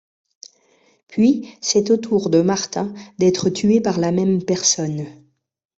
[1.09, 5.05] Puis c'est au tour de Martin d'être tué par la même personne.